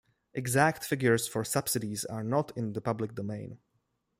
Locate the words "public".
2.81-3.13